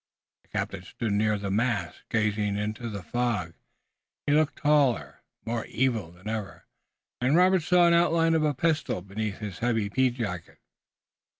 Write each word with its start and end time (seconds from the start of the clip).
The 0.41 0.47
captain 0.47 0.81
stood 0.81 1.13
near 1.13 1.37
the 1.37 1.51
mast, 1.51 2.01
gazing 2.09 2.57
into 2.57 2.89
the 2.89 3.03
fog. 3.03 3.53
He 4.25 4.33
looked 4.33 4.55
taller 4.55 5.21
and 5.45 5.53
more 5.53 5.65
evil 5.67 6.09
than 6.09 6.27
ever, 6.27 6.65
and 7.21 7.35
Robert 7.35 7.61
saw 7.61 7.87
the 7.87 7.97
outline 7.97 8.33
of 8.33 8.43
a 8.43 8.55
pistol 8.55 9.03
beneath 9.03 9.37
his 9.37 9.59
heavy 9.59 9.91
pea 9.91 10.09
jacket. 10.09 10.57